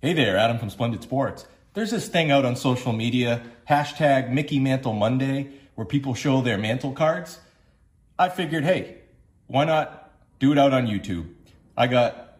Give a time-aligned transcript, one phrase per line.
[0.00, 1.44] Hey there, Adam from Splendid Sports.
[1.74, 6.56] There's this thing out on social media, hashtag Mickey Mantle Monday, where people show their
[6.56, 7.40] mantle cards.
[8.16, 8.98] I figured, hey,
[9.48, 11.26] why not do it out on YouTube?
[11.76, 12.38] I got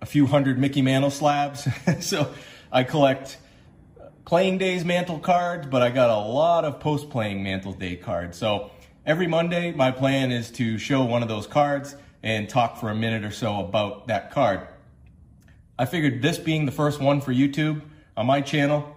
[0.00, 1.68] a few hundred Mickey Mantle slabs,
[2.00, 2.34] so
[2.72, 3.38] I collect
[4.24, 8.36] playing days mantle cards, but I got a lot of post playing mantle day cards.
[8.36, 8.72] So
[9.06, 11.94] every Monday, my plan is to show one of those cards
[12.24, 14.66] and talk for a minute or so about that card.
[15.82, 17.82] I figured this being the first one for YouTube
[18.16, 18.96] on my channel,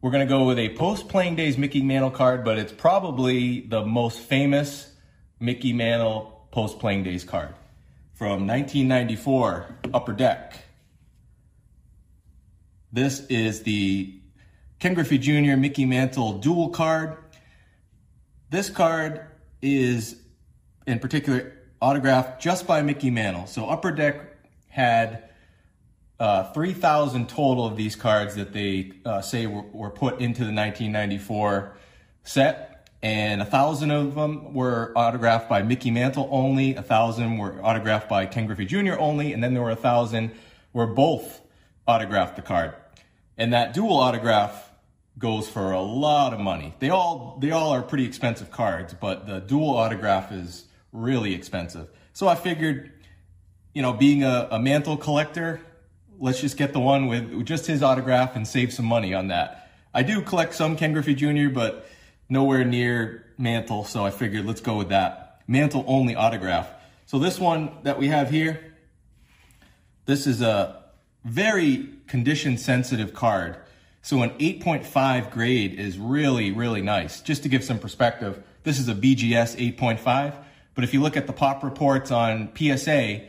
[0.00, 3.84] we're to go with a post playing days Mickey Mantle card, but it's probably the
[3.84, 4.90] most famous
[5.38, 7.50] Mickey Mantle post playing days card
[8.14, 10.64] from 1994 Upper Deck.
[12.90, 14.18] This is the
[14.78, 15.58] Ken Griffey Jr.
[15.58, 17.18] Mickey Mantle dual card.
[18.48, 19.26] This card
[19.60, 20.16] is
[20.86, 23.46] in particular autographed just by Mickey Mantle.
[23.46, 25.28] So Upper Deck had
[26.22, 30.54] uh, 3,000 total of these cards that they uh, say were, were, put into the
[30.54, 31.76] 1994
[32.22, 37.60] set, and a thousand of them were autographed by Mickey Mantle only, a thousand were
[37.60, 38.92] autographed by Ken Griffey Jr.
[39.00, 40.30] only, and then there were a thousand
[40.70, 41.40] where both
[41.88, 42.76] autographed the card.
[43.36, 44.70] And that dual autograph
[45.18, 46.72] goes for a lot of money.
[46.78, 51.88] They all they all are pretty expensive cards, but the dual autograph is really expensive.
[52.12, 52.92] So I figured,
[53.74, 55.60] you know, being a, a mantle collector,
[56.22, 59.68] let's just get the one with just his autograph and save some money on that.
[59.92, 61.86] I do collect some Ken Griffey Jr., but
[62.28, 65.42] nowhere near Mantle, so I figured let's go with that.
[65.48, 66.70] Mantle only autograph.
[67.06, 68.72] So this one that we have here,
[70.06, 70.84] this is a
[71.24, 73.56] very condition sensitive card.
[74.00, 77.20] So an 8.5 grade is really, really nice.
[77.20, 80.34] Just to give some perspective, this is a BGS 8.5,
[80.76, 83.22] but if you look at the pop reports on PSA,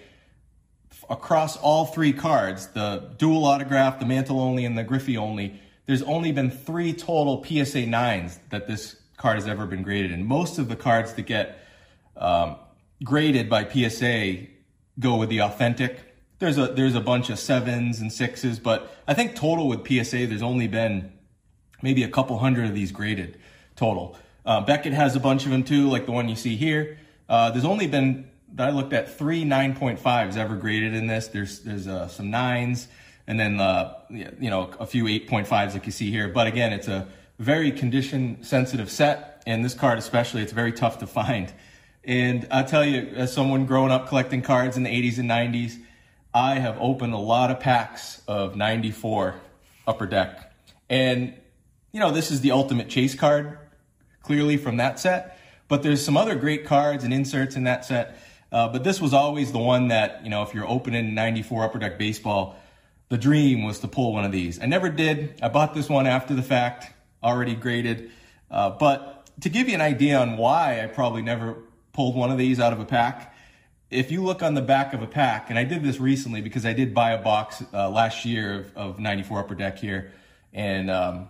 [1.09, 6.01] across all three cards, the dual autograph, the mantle only, and the Griffey only, there's
[6.03, 10.59] only been three total PSA 9s that this card has ever been graded And Most
[10.59, 11.59] of the cards that get
[12.15, 12.55] um,
[13.03, 14.47] graded by PSA
[14.99, 15.99] go with the authentic.
[16.39, 20.27] There's a there's a bunch of sevens and sixes, but I think total with PSA
[20.27, 21.11] there's only been
[21.81, 23.39] maybe a couple hundred of these graded
[23.75, 24.17] total.
[24.45, 26.97] Uh, Beckett has a bunch of them too, like the one you see here.
[27.30, 31.27] Uh, there's only been I looked at three 9.5s ever graded in this.
[31.27, 32.87] There's there's uh, some nines
[33.27, 36.27] and then uh, you know a few 8.5s like you see here.
[36.27, 37.08] But again, it's a
[37.39, 41.52] very condition sensitive set, and this card especially, it's very tough to find.
[42.03, 45.77] And I tell you, as someone growing up collecting cards in the 80s and 90s,
[46.33, 49.36] I have opened a lot of packs of 94
[49.87, 50.53] Upper Deck,
[50.89, 51.33] and
[51.92, 53.58] you know this is the ultimate chase card,
[54.21, 55.39] clearly from that set.
[55.69, 58.17] But there's some other great cards and inserts in that set
[58.53, 61.80] uh, but this was always the one that, you know, if you're opening 94 Upper
[61.80, 62.55] Deck Baseball,
[63.09, 64.61] the dream was to pull one of these.
[64.61, 65.39] I never did.
[65.41, 66.93] I bought this one after the fact,
[67.23, 68.11] already graded.
[68.52, 71.58] Uh, but to give you an idea on why I probably never
[71.93, 73.36] pulled one of these out of a pack,
[73.89, 76.63] if you look on the back of a pack, and I did this recently because
[76.63, 80.11] I did buy a box uh, last year of, of, 94 Upper Deck here,
[80.53, 81.27] and um,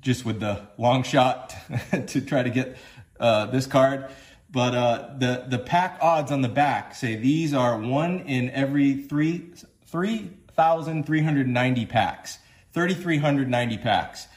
[0.00, 1.54] just with the long shot
[2.06, 2.76] to try to get
[3.18, 4.10] uh, this card.
[4.52, 9.02] But uh, the the pack odds on the back say these are one in every
[9.02, 9.50] three
[9.86, 12.38] three thousand three hundred ninety packs,
[12.72, 14.28] thirty three hundred ninety packs,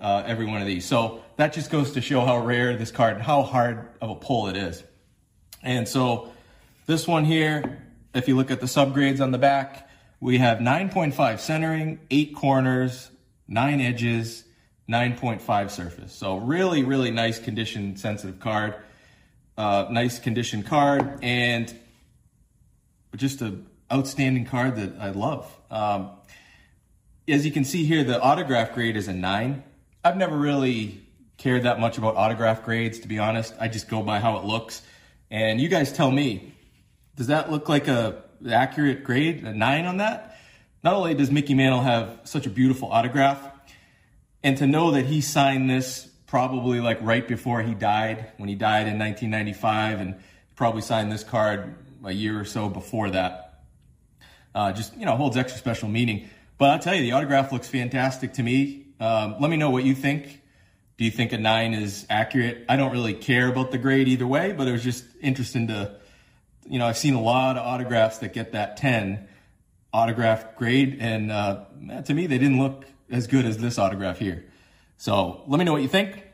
[0.00, 0.86] uh, every one of these.
[0.86, 4.14] So that just goes to show how rare this card and how hard of a
[4.14, 4.82] pull it is.
[5.62, 6.32] And so
[6.86, 7.82] this one here,
[8.14, 13.10] if you look at the subgrades on the back, we have 9.5 centering, eight corners,
[13.46, 14.44] nine edges,
[14.88, 16.14] 9.5 surface.
[16.14, 18.74] So really, really nice condition sensitive card
[19.58, 21.76] uh, nice condition card, and
[23.16, 25.52] just an outstanding card that I love.
[25.68, 26.10] Um,
[27.26, 29.64] as you can see here, the autograph grade is a nine.
[30.04, 31.02] I've never really
[31.38, 33.52] cared that much about autograph grades, to be honest.
[33.60, 34.80] I just go by how it looks.
[35.28, 36.54] And you guys tell me,
[37.16, 40.38] does that look like a accurate grade, a nine on that?
[40.84, 43.44] Not only does Mickey Mantle have such a beautiful autograph,
[44.44, 48.54] and to know that he signed this probably like right before he died, when he
[48.54, 50.14] died in 1995, and
[50.54, 53.64] probably signed this card a year or so before that.
[54.54, 56.28] Uh, just, you know, holds extra special meaning.
[56.58, 58.86] But I'll tell you, the autograph looks fantastic to me.
[59.00, 60.42] Um, let me know what you think.
[60.98, 62.64] Do you think a nine is accurate?
[62.68, 65.96] I don't really care about the grade either way, but it was just interesting to,
[66.66, 69.28] you know, I've seen a lot of autographs that get that 10
[69.92, 71.64] autograph grade, and uh,
[72.04, 74.44] to me, they didn't look as good as this autograph here.
[75.00, 76.24] So let me know what you think,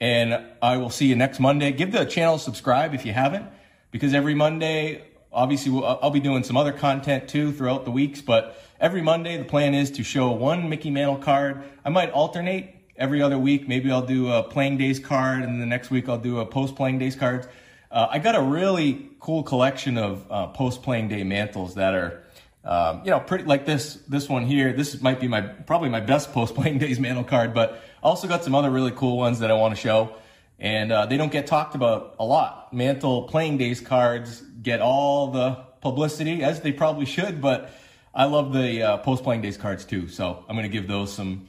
[0.00, 1.72] and I will see you next Monday.
[1.72, 3.44] Give the channel subscribe if you haven't,
[3.90, 8.58] because every Monday obviously I'll be doing some other content too throughout the weeks, but
[8.80, 11.64] every Monday the plan is to show one Mickey Mantle card.
[11.84, 13.68] I might alternate every other week.
[13.68, 16.76] Maybe I'll do a playing days card, and the next week I'll do a post
[16.76, 17.46] playing days cards.
[17.90, 22.22] Uh, I got a really cool collection of uh, post playing day mantles that are.
[22.64, 24.72] Um, you know, pretty like this this one here.
[24.72, 28.26] This might be my probably my best post playing days mantle card, but I also
[28.26, 30.14] got some other really cool ones that I want to show,
[30.58, 32.72] and uh, they don't get talked about a lot.
[32.72, 37.70] Mantle playing days cards get all the publicity as they probably should, but
[38.14, 40.08] I love the uh, post playing days cards too.
[40.08, 41.48] So I'm going to give those some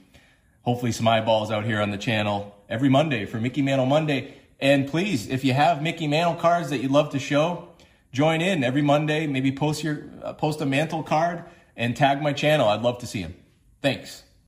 [0.63, 4.33] hopefully some eyeballs out here on the channel every Monday for Mickey Mantle Monday.
[4.59, 7.69] And please, if you have Mickey Mantle cards that you'd love to show,
[8.15, 9.27] join in every Monday.
[9.27, 11.43] Maybe post your uh, post a mantle card
[11.75, 12.67] and tag my channel.
[12.67, 13.35] I'd love to see them.
[13.81, 14.23] Thanks.